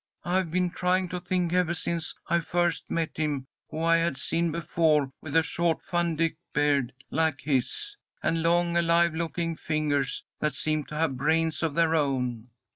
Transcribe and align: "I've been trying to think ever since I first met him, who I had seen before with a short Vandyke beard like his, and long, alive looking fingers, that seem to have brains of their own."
"I've 0.25 0.49
been 0.49 0.71
trying 0.71 1.09
to 1.09 1.19
think 1.19 1.53
ever 1.53 1.75
since 1.75 2.15
I 2.27 2.39
first 2.39 2.89
met 2.89 3.17
him, 3.17 3.45
who 3.69 3.83
I 3.83 3.97
had 3.97 4.17
seen 4.17 4.51
before 4.51 5.11
with 5.21 5.35
a 5.35 5.43
short 5.43 5.79
Vandyke 5.91 6.37
beard 6.53 6.91
like 7.11 7.41
his, 7.41 7.95
and 8.23 8.41
long, 8.41 8.75
alive 8.75 9.13
looking 9.13 9.55
fingers, 9.55 10.23
that 10.39 10.55
seem 10.55 10.85
to 10.85 10.95
have 10.97 11.17
brains 11.17 11.61
of 11.61 11.75
their 11.75 11.93
own." 11.93 12.49